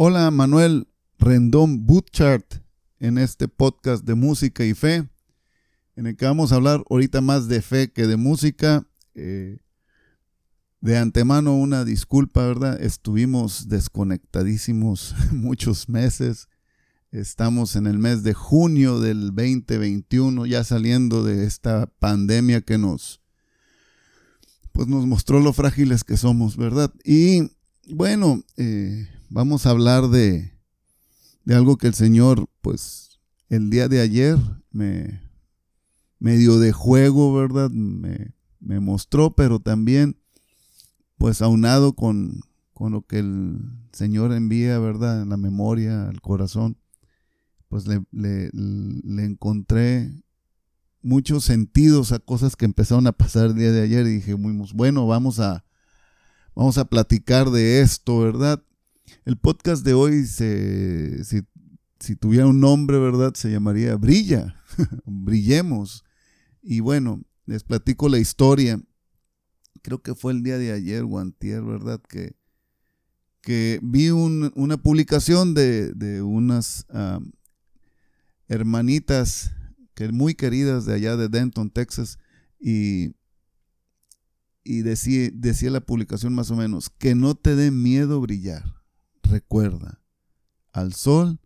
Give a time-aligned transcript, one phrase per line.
[0.00, 0.86] Hola Manuel
[1.18, 2.62] Rendón Butchart
[3.00, 5.08] en este podcast de música y fe,
[5.96, 8.86] en el que vamos a hablar ahorita más de fe que de música.
[9.16, 9.58] Eh,
[10.80, 12.80] de antemano una disculpa, ¿verdad?
[12.80, 16.46] Estuvimos desconectadísimos muchos meses.
[17.10, 23.20] Estamos en el mes de junio del 2021, ya saliendo de esta pandemia que nos,
[24.70, 26.94] pues nos mostró lo frágiles que somos, ¿verdad?
[27.02, 27.50] Y
[27.88, 30.52] bueno, eh, vamos a hablar de,
[31.44, 33.18] de algo que el Señor, pues,
[33.48, 34.36] el día de ayer
[34.70, 35.20] me,
[36.20, 37.70] dio de juego, ¿verdad?
[37.70, 40.16] Me, me mostró, pero también
[41.18, 42.40] pues aunado con,
[42.78, 43.58] lo que el
[43.92, 45.22] Señor envía, ¿verdad?
[45.22, 46.78] En la memoria, al corazón,
[47.68, 50.12] pues le, le, encontré
[51.02, 55.06] muchos sentidos a cosas que empezaron a pasar el día de ayer y dije, bueno,
[55.08, 55.64] vamos a,
[56.54, 58.62] vamos a platicar de esto, ¿verdad?
[59.24, 61.42] El podcast de hoy, se, si,
[62.00, 63.34] si tuviera un nombre, ¿verdad?
[63.34, 64.56] Se llamaría Brilla,
[65.04, 66.04] brillemos.
[66.62, 68.80] Y bueno, les platico la historia
[69.82, 72.00] creo que fue el día de ayer, Guantier, ¿verdad?
[72.08, 72.36] Que,
[73.40, 76.86] que vi una publicación de, unas
[78.48, 79.52] hermanitas
[79.94, 82.18] que muy queridas de allá de Denton, Texas,
[82.60, 83.14] y,
[84.62, 88.77] y decía, decía la publicación más o menos, que no te dé miedo brillar.
[89.28, 90.00] Recuerda,
[90.72, 91.40] al sol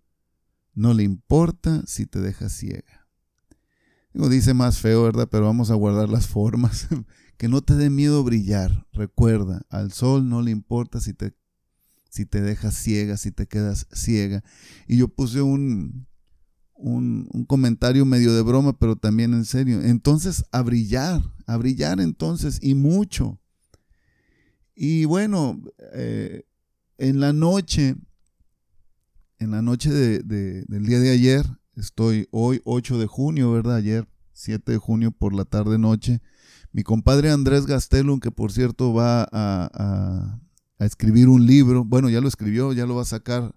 [0.75, 3.09] no le importa si te deja ciega.
[4.13, 5.29] Digo, dice más feo, ¿verdad?
[5.31, 6.89] Pero vamos a guardar las formas.
[7.39, 8.87] que no te dé miedo brillar.
[8.93, 11.35] Recuerda, al sol no le importa si te,
[12.11, 14.45] si te dejas ciega, si te quedas ciega.
[14.87, 16.07] Y yo puse un,
[16.75, 19.83] un, comentario medio de broma, pero también en serio.
[19.83, 23.41] Entonces, a brillar, a brillar entonces, y mucho.
[24.75, 25.61] Y bueno,
[25.95, 26.45] eh,
[26.99, 27.97] en la noche,
[29.39, 33.77] en la noche del día de ayer, estoy hoy 8 de junio, ¿verdad?
[33.77, 36.21] Ayer 7 de junio por la tarde noche,
[36.73, 40.39] mi compadre Andrés Gastelum, que por cierto va a,
[40.79, 43.55] escribir un libro, bueno, ya lo escribió, ya lo va a sacar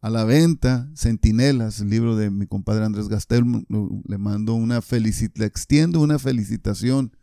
[0.00, 3.64] a la venta, Centinelas, el libro de mi compadre Andrés Gastelum,
[4.06, 7.16] le mando una felicitación, le extiendo una felicitación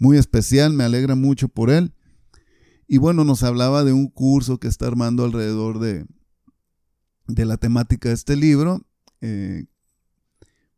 [0.00, 1.94] muy especial, me alegra mucho por él.
[2.92, 6.04] Y bueno, nos hablaba de un curso que está armando alrededor de,
[7.26, 8.86] de la temática de este libro,
[9.22, 9.64] eh,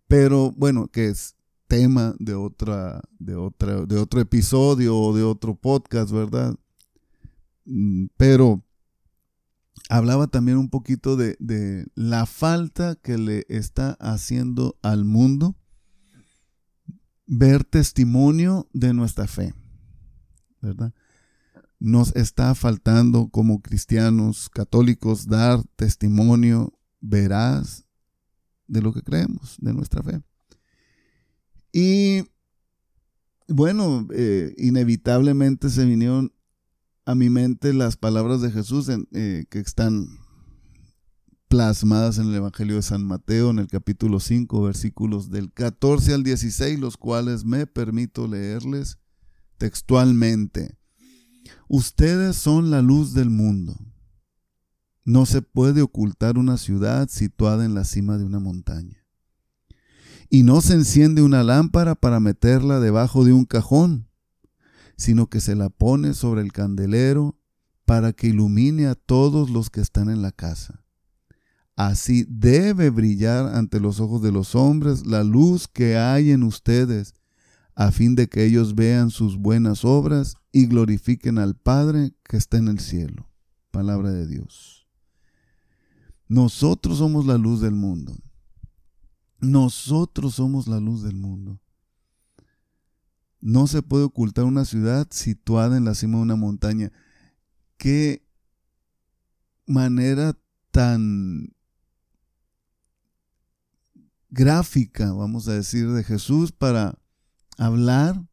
[0.07, 1.35] pero bueno, que es
[1.67, 6.55] tema de otra, de otra, de otro episodio o de otro podcast, ¿verdad?
[7.65, 8.65] Mm, pero
[9.89, 15.57] hablaba también un poquito de, de la falta que le está haciendo al mundo
[17.27, 19.53] ver testimonio de nuestra fe,
[20.61, 20.95] ¿verdad?
[21.85, 26.73] Nos está faltando como cristianos católicos dar testimonio
[27.03, 27.85] veraz
[28.67, 30.23] de lo que creemos, de nuestra fe.
[31.73, 32.25] Y
[33.49, 36.33] bueno, eh, inevitablemente se vinieron
[37.05, 40.07] a mi mente las palabras de Jesús eh, que están
[41.49, 46.23] plasmadas en el Evangelio de San Mateo en el capítulo 5, versículos del 14 al
[46.23, 48.97] 16, los cuales me permito leerles
[49.59, 50.79] textualmente.
[51.77, 53.75] Ustedes son la luz del mundo.
[55.05, 59.05] No se puede ocultar una ciudad situada en la cima de una montaña
[60.31, 64.09] y no se enciende una lámpara para meterla debajo de un cajón,
[64.97, 67.41] sino que se la pone sobre el candelero
[67.85, 70.85] para que ilumine a todos los que están en la casa.
[71.75, 77.15] Así debe brillar ante los ojos de los hombres la luz que hay en ustedes,
[77.75, 82.57] a fin de que ellos vean sus buenas obras y glorifiquen al Padre que está
[82.57, 83.29] en el cielo.
[83.71, 84.87] Palabra de Dios.
[86.29, 88.17] Nosotros somos la luz del mundo.
[89.41, 91.61] Nosotros somos la luz del mundo.
[93.41, 96.93] No se puede ocultar una ciudad situada en la cima de una montaña.
[97.77, 98.27] Qué
[99.67, 100.39] manera
[100.71, 101.55] tan
[104.31, 106.99] gráfica, vamos a decir, de Jesús para
[107.59, 108.27] hablar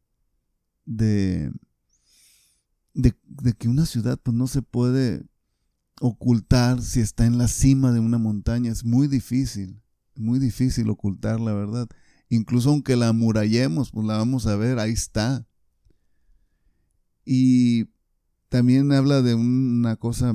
[0.84, 1.52] de,
[2.94, 3.14] de,
[3.58, 5.24] que una ciudad pues, no se puede
[6.00, 8.70] ocultar si está en la cima de una montaña.
[8.70, 9.82] Es muy difícil
[10.16, 11.88] muy difícil ocultar la verdad.
[12.28, 15.46] Incluso aunque la amurallemos, pues la vamos a ver, ahí está.
[17.24, 17.86] Y
[18.48, 20.34] también habla de una cosa,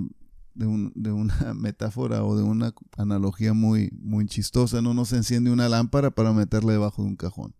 [0.54, 4.82] de, una metáfora o de una analogía muy, muy chistosa.
[4.82, 7.56] No nos enciende una lámpara para meterla debajo de un cajón.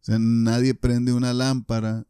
[0.00, 2.06] O sea, nadie prende una lámpara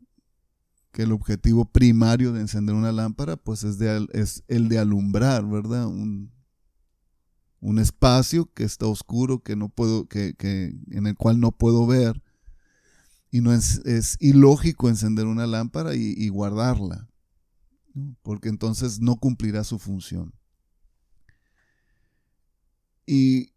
[0.93, 5.46] que el objetivo primario de encender una lámpara pues es, de, es el de alumbrar,
[5.46, 5.87] ¿verdad?
[5.87, 6.32] Un,
[7.61, 11.87] un espacio que está oscuro, que no puedo, que, que, en el cual no puedo
[11.87, 12.23] ver.
[13.31, 17.08] Y no es, es ilógico encender una lámpara y, guardarla,
[18.23, 20.35] porque entonces no cumplirá su función.
[23.05, 23.52] Y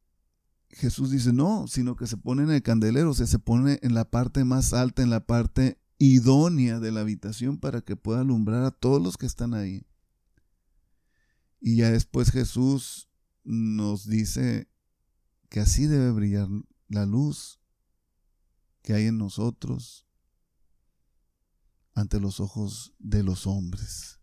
[0.73, 3.93] Jesús dice, no, sino que se pone en el candelero, o sea, se pone en
[3.93, 8.63] la parte más alta, en la parte idónea de la habitación para que pueda alumbrar
[8.63, 9.85] a todos los que están ahí.
[11.59, 13.09] Y ya después Jesús
[13.43, 14.67] nos dice
[15.49, 16.47] que así debe brillar
[16.87, 17.59] la luz
[18.81, 20.07] que hay en nosotros
[21.93, 24.19] ante los ojos de los hombres.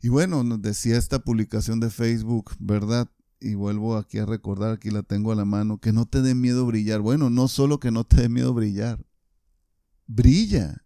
[0.00, 3.10] Y bueno, nos decía esta publicación de Facebook, ¿verdad?
[3.38, 6.34] Y vuelvo aquí a recordar, aquí la tengo a la mano, que no te dé
[6.34, 7.00] miedo brillar.
[7.00, 9.04] Bueno, no solo que no te dé miedo brillar,
[10.06, 10.84] brilla,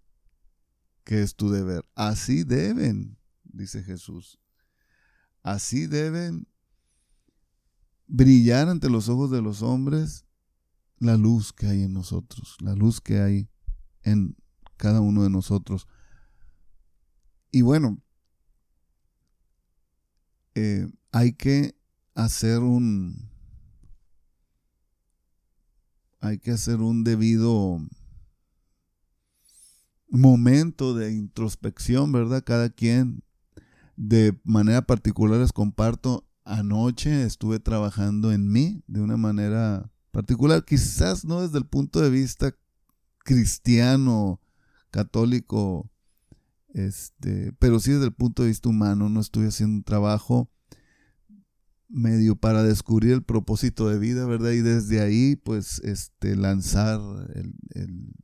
[1.04, 1.84] que es tu deber.
[1.94, 4.40] Así deben, dice Jesús.
[5.42, 6.48] Así deben
[8.06, 10.26] brillar ante los ojos de los hombres
[10.98, 13.48] la luz que hay en nosotros, la luz que hay
[14.02, 14.36] en
[14.76, 15.88] cada uno de nosotros.
[17.50, 18.02] Y bueno,
[20.54, 21.79] eh, hay que
[22.24, 23.28] hacer un
[26.20, 27.80] hay que hacer un debido
[30.08, 32.44] momento de introspección, ¿verdad?
[32.44, 33.22] Cada quien
[33.96, 41.24] de manera particular les comparto anoche estuve trabajando en mí de una manera particular, quizás
[41.24, 42.54] no desde el punto de vista
[43.18, 44.40] cristiano,
[44.90, 45.90] católico,
[46.74, 50.50] este, pero sí desde el punto de vista humano, no estoy haciendo un trabajo
[51.90, 54.52] medio para descubrir el propósito de vida, ¿verdad?
[54.52, 57.00] Y desde ahí, pues, este, lanzar
[57.34, 58.14] el, el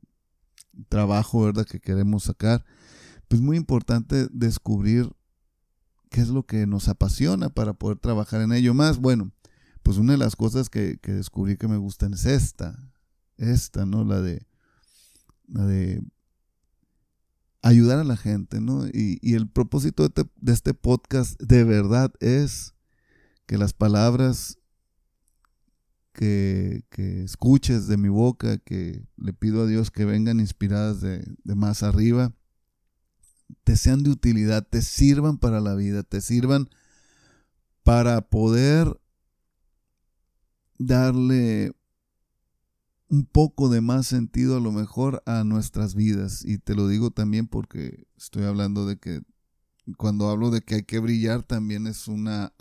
[0.89, 1.65] trabajo, ¿verdad?
[1.65, 2.65] Que queremos sacar.
[3.27, 5.11] Pues muy importante descubrir
[6.09, 8.99] qué es lo que nos apasiona para poder trabajar en ello más.
[8.99, 9.31] Bueno,
[9.83, 12.77] pues una de las cosas que, descubrí que me gustan es esta,
[13.37, 14.03] esta, ¿no?
[14.03, 14.45] La de,
[15.47, 16.03] la de
[17.61, 18.87] ayudar a la gente, ¿no?
[18.87, 22.73] Y, el propósito de, de este podcast de verdad es
[23.47, 24.59] que las palabras
[26.11, 26.83] que,
[27.23, 32.33] escuches de mi boca, que le pido a Dios que vengan inspiradas de, más arriba,
[33.63, 36.69] te sean de utilidad, te sirvan para la vida, te sirvan
[37.83, 38.99] para poder
[40.77, 41.71] darle
[43.09, 46.43] un poco de más sentido a lo mejor a nuestras vidas.
[46.43, 49.21] Y te lo digo también porque estoy hablando de que
[49.95, 52.53] cuando hablo de que hay que brillar también es una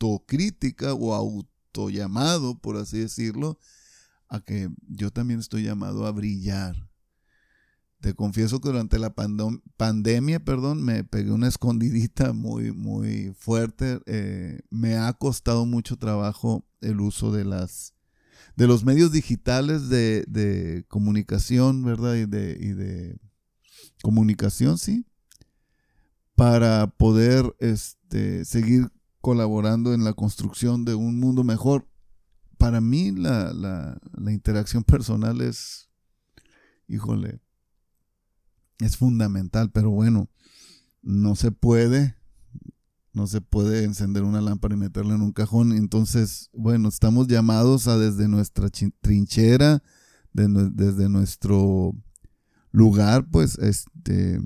[0.00, 3.58] autocrítica o autollamado, por así decirlo,
[4.28, 6.88] a que yo también estoy llamado a brillar.
[8.00, 9.14] Te confieso que durante la
[9.76, 14.00] pandemia, perdón, me pegué una escondidita muy, muy fuerte.
[14.06, 17.94] Eh, me ha costado mucho trabajo el uso de las
[18.56, 22.14] de los medios digitales de, comunicación, ¿verdad?
[22.16, 23.18] Y de, y de
[24.02, 25.06] comunicación, sí.
[26.34, 28.90] Para poder este, seguir
[29.20, 31.86] colaborando en la construcción de un mundo mejor.
[32.58, 35.88] Para mí la, la interacción personal es,
[36.88, 37.40] híjole,
[38.78, 40.28] es fundamental, pero bueno,
[41.02, 42.16] no se puede,
[43.12, 45.72] no se puede encender una lámpara y meterla en un cajón.
[45.72, 48.68] Entonces, bueno, estamos llamados a desde nuestra
[49.00, 49.82] trinchera,
[50.32, 51.94] desde nuestro
[52.70, 54.40] lugar, pues, este,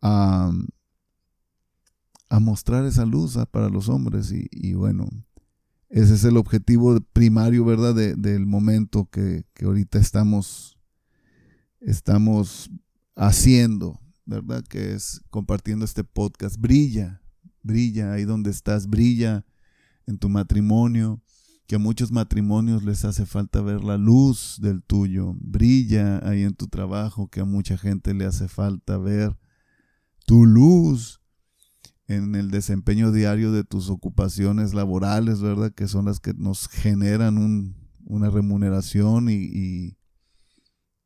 [0.00, 0.52] a,
[2.30, 4.32] mostrar esa luz para los hombres.
[4.32, 5.08] Y, bueno,
[5.88, 10.78] ese es el objetivo primario, ¿verdad?, del momento que, que ahorita estamos,
[11.80, 12.70] estamos
[13.14, 14.64] haciendo, ¿verdad?
[14.64, 16.56] Que es compartiendo este podcast.
[16.58, 17.22] Brilla,
[17.62, 19.44] brilla ahí donde estás, brilla
[20.06, 21.20] en tu matrimonio,
[21.66, 25.34] que a muchos matrimonios les hace falta ver la luz del tuyo.
[25.40, 29.36] Brilla ahí en tu trabajo, que a mucha gente le hace falta ver
[30.26, 31.20] tu luz
[32.08, 35.72] en el desempeño diario de tus ocupaciones laborales, ¿verdad?
[35.72, 39.96] Que son las que nos generan una remuneración y,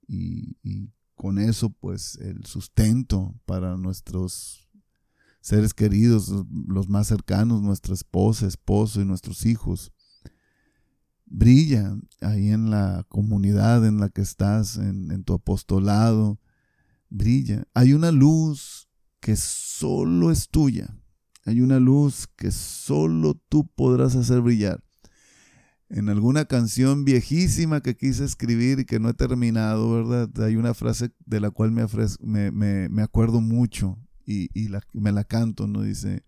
[0.07, 4.69] y con eso pues el sustento para nuestros
[5.40, 6.33] seres queridos,
[6.66, 9.92] los más cercanos, nuestra esposa, esposo y nuestros hijos.
[11.26, 16.40] Brilla ahí en la comunidad en la que estás, en tu apostolado.
[17.09, 17.64] Brilla.
[17.75, 18.90] Hay una luz
[19.21, 20.97] que solo es tuya.
[21.45, 24.83] Hay una luz que solo tú podrás hacer brillar.
[25.93, 30.45] en alguna canción viejísima que quise escribir y que no he terminado, ¿verdad?
[30.45, 34.49] Hay una frase de la cual me, me, acuerdo mucho y,
[34.93, 35.83] me la canto, ¿no?
[35.83, 36.25] Dice,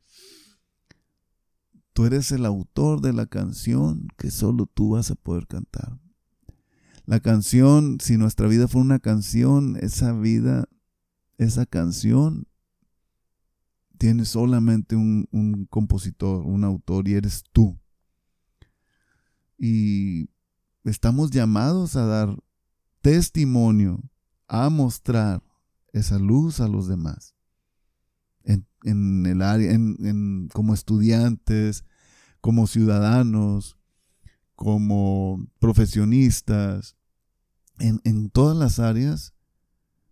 [1.93, 5.97] tú eres el autor de la canción que solo tú vas a poder cantar.
[7.07, 10.69] La canción, si nuestra vida fue una canción, esa vida,
[11.39, 12.49] esa canción
[14.03, 17.79] tiene solamente un, un compositor, un autor y eres tú.
[19.57, 20.29] Y
[20.83, 22.37] estamos llamados a dar
[23.01, 24.03] testimonio,
[24.49, 25.41] a mostrar
[25.93, 27.37] esa luz a los demás.
[28.43, 31.85] En, el área, en, como estudiantes,
[32.41, 33.77] como ciudadanos,
[34.57, 36.97] como profesionistas,
[37.79, 39.33] en, en todas las áreas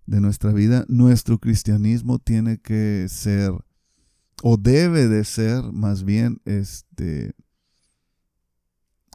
[0.06, 3.50] de nuestra vida, nuestro cristianismo tiene que ser,
[4.42, 7.32] o debe de ser más bien, este,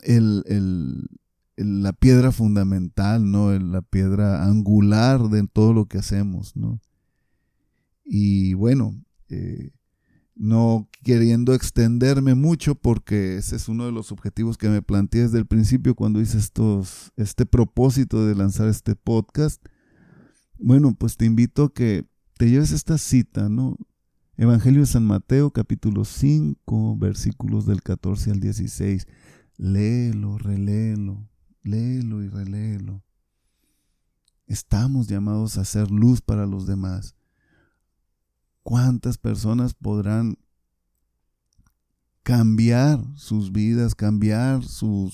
[0.03, 1.09] el,
[1.57, 3.57] la piedra fundamental, ¿no?
[3.57, 6.79] La piedra angular de todo lo que hacemos, ¿no?
[8.03, 8.95] Y bueno,
[9.29, 9.71] eh,
[10.35, 15.39] no queriendo extenderme mucho porque ese es uno de los objetivos que me planteé desde
[15.39, 19.63] el principio cuando hice estos, este propósito de lanzar este podcast.
[20.59, 22.05] Bueno, pues te invito a que
[22.37, 23.77] te lleves esta cita, ¿no?
[24.37, 29.07] Evangelio de San Mateo, capítulo 5, versículos del 14 al 16
[29.55, 31.29] léelo, reléelo,
[31.63, 33.01] léelo y reléelo.
[34.45, 37.15] Estamos llamados a ser luz para los demás.
[38.61, 40.37] ¿Cuántas personas podrán
[42.21, 45.13] cambiar sus vidas, cambiar su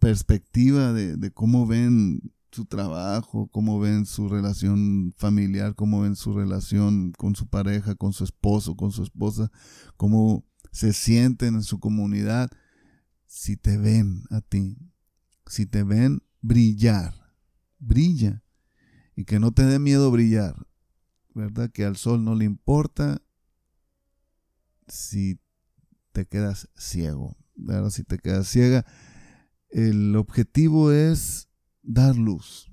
[0.00, 7.12] perspectiva de cómo ven su trabajo, cómo ven su relación familiar, cómo ven su relación
[7.12, 9.50] con su pareja, con su esposo, con su esposa,
[9.96, 12.50] cómo se sienten en su comunidad
[13.26, 14.78] si te ven a ti,
[15.46, 17.14] si te ven brillar,
[17.78, 18.42] brilla.
[19.14, 20.54] Y que no te dé miedo brillar,
[21.34, 21.70] ¿verdad?
[21.70, 23.20] Que al sol no le importa
[24.86, 25.40] si
[26.12, 27.90] te quedas ciego, ¿verdad?
[27.90, 28.86] Si te quedas ciega.
[29.70, 31.47] El objetivo es
[31.88, 32.70] dar luz.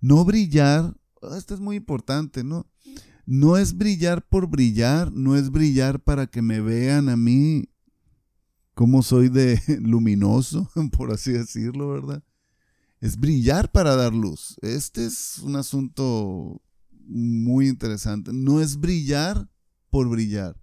[0.00, 0.96] No brillar,
[1.36, 2.66] esto es muy importante, ¿no?
[3.26, 7.68] No es brillar por brillar, no es brillar para que me vean a mí
[8.74, 12.22] cómo soy de luminoso, por así decirlo, ¿verdad?
[13.00, 14.56] Es brillar para dar luz.
[14.62, 16.62] Este es un asunto
[17.06, 18.32] muy interesante.
[18.32, 19.48] No es brillar
[19.90, 20.60] por brillar.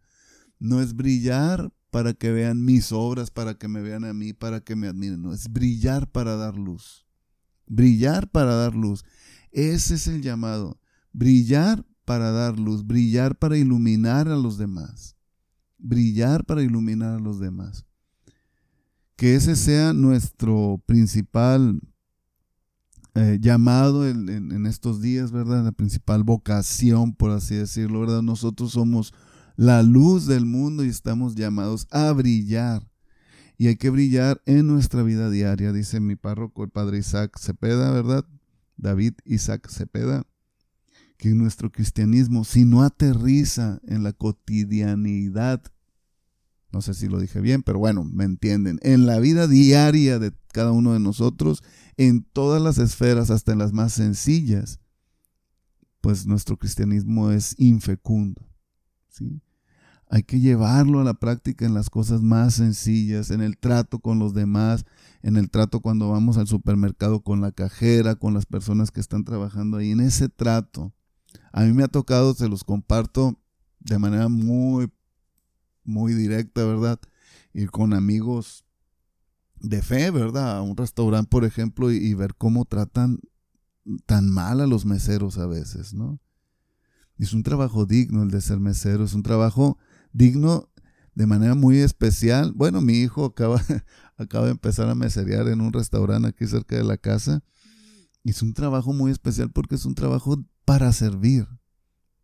[0.60, 4.60] No es brillar para que vean mis obras, para que me vean a mí, para
[4.62, 5.22] que me admiren.
[5.22, 7.05] No, es brillar para dar luz.
[7.68, 9.04] Brillar para dar luz.
[9.52, 10.80] Ese es el llamado.
[11.12, 12.86] Brillar para dar luz.
[12.86, 15.16] Brillar para iluminar a los demás.
[15.78, 17.86] Brillar para iluminar a los demás
[19.16, 21.80] que ese sea nuestro principal
[23.14, 25.64] eh, llamado en, estos días, ¿verdad?
[25.64, 28.22] La principal vocación, por así decirlo, ¿verdad?
[28.22, 29.14] Nosotros somos
[29.56, 32.86] la luz del mundo y estamos llamados a brillar.
[33.58, 37.92] Y hay que brillar en nuestra vida diaria, dice mi párroco, el padre Isaac Cepeda,
[37.92, 38.26] ¿verdad?
[38.78, 40.26] David Isaac Cepeda,
[41.18, 45.64] que nuestro cristianismo, si no aterriza en la cotidianidad
[46.76, 48.80] no sé si lo dije bien, pero bueno, me entienden.
[48.82, 51.64] En la vida diaria de cada uno de nosotros,
[51.96, 54.82] en todas las esferas, hasta en las más sencillas,
[56.02, 58.46] pues nuestro cristianismo es infecundo.
[59.08, 59.42] ¿sí?
[60.16, 64.18] Hay que llevarlo a la práctica en las cosas más sencillas, en el trato con
[64.18, 64.86] los demás,
[65.24, 69.26] en el trato cuando vamos al supermercado con la cajera, con las personas que están
[69.26, 70.94] trabajando ahí, en ese trato.
[71.52, 73.42] A mí me ha tocado, se los comparto
[73.82, 74.90] de manera muy
[75.84, 76.98] muy directa, ¿verdad?
[77.52, 78.64] Ir con amigos
[79.60, 80.60] de fe, ¿verdad?
[80.60, 83.20] A un restaurante, por ejemplo, y, ver cómo tratan
[84.06, 86.22] tan mal a los meseros a veces, ¿no?
[87.18, 89.78] es un trabajo digno el de ser mesero, es un trabajo
[90.16, 90.70] digno
[91.14, 92.54] de manera muy especial.
[92.54, 93.62] Bueno, mi hijo acaba,
[94.18, 97.44] acaba de empezar a meserear en un restaurante aquí cerca de la casa.
[98.24, 101.48] Y es un trabajo muy especial porque es un trabajo para servir,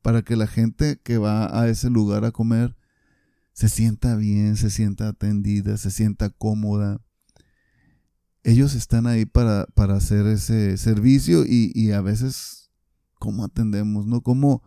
[0.02, 2.76] para que la gente que va a ese lugar a comer
[3.54, 7.02] se sienta bien, se sienta atendida, se sienta cómoda.
[8.44, 12.72] Ellos están ahí para, para hacer ese servicio y, a veces,
[13.20, 14.08] ¿cómo atendemos?
[14.08, 14.22] ¿no?
[14.22, 14.64] ¿Cómo,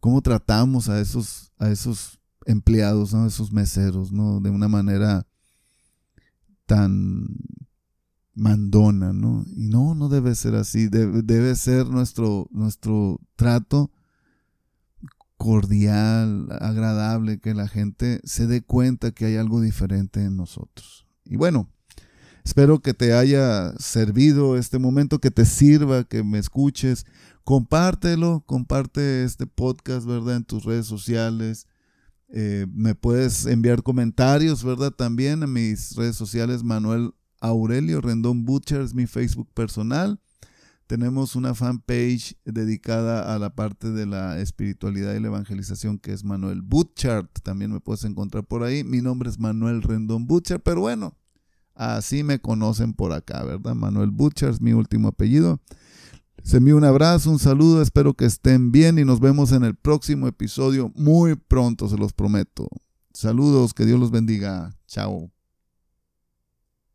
[0.00, 2.17] cómo tratamos a esos, a esos
[2.48, 4.40] empleados, a esos meseros, ¿no?
[4.40, 5.26] De una manera
[6.66, 7.28] tan
[8.34, 9.44] mandona, ¿no?
[9.54, 13.90] Y no, no debe ser así, debe, debe ser nuestro, nuestro trato
[15.36, 21.06] cordial, agradable, que la gente se dé cuenta que hay algo diferente en nosotros.
[21.24, 21.68] Y bueno,
[22.48, 27.04] Espero que te haya servido este momento, que te sirva, que me escuches.
[27.44, 30.36] Compártelo, comparte este podcast, ¿verdad?
[30.36, 31.66] En tus redes sociales.
[32.30, 34.90] Eh, me puedes enviar comentarios, ¿verdad?
[34.90, 40.20] También en mis redes sociales, Manuel Aurelio Rendón Butcher, mi Facebook personal.
[40.86, 46.24] Tenemos una fanpage dedicada a la parte de la espiritualidad y la evangelización que es
[46.24, 47.30] Manuel Butchart.
[47.42, 48.84] También me puedes encontrar por ahí.
[48.84, 51.14] Mi nombre es Manuel Rendón Butchart, pero bueno,
[51.74, 53.74] así me conocen por acá, ¿verdad?
[53.74, 55.60] Manuel Butchart es mi último apellido.
[56.42, 59.74] Les envío un abrazo, un saludo, espero que estén bien y nos vemos en el
[59.74, 62.68] próximo episodio muy pronto, se los prometo.
[63.12, 64.76] Saludos, que Dios los bendiga.
[64.86, 65.30] Chao.